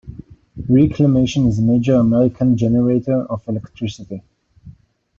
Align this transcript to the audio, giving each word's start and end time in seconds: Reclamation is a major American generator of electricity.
Reclamation 0.67 1.45
is 1.45 1.59
a 1.59 1.61
major 1.61 1.93
American 1.93 2.57
generator 2.57 3.23
of 3.29 3.47
electricity. 3.47 4.23